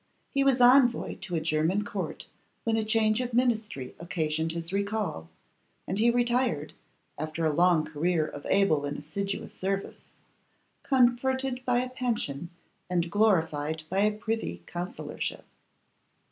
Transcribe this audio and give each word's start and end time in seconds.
He 0.31 0.43
was 0.43 0.59
envoy 0.59 1.17
to 1.17 1.35
a 1.35 1.39
German 1.39 1.85
court 1.85 2.25
when 2.63 2.75
a 2.75 2.83
change 2.83 3.21
of 3.21 3.35
ministry 3.35 3.93
occasioned 3.99 4.51
his 4.51 4.73
recall, 4.73 5.29
and 5.85 5.99
he 5.99 6.09
retired, 6.09 6.73
after 7.19 7.45
a 7.45 7.53
long 7.53 7.85
career 7.85 8.25
of 8.25 8.43
able 8.49 8.83
and 8.85 8.97
assiduous 8.97 9.53
service, 9.53 10.13
comforted 10.81 11.63
by 11.65 11.77
a 11.81 11.89
pension 11.91 12.49
and 12.89 13.11
glorified 13.11 13.83
by 13.89 13.99
a 13.99 14.11
privy 14.17 14.63
councillorship. 14.65 15.43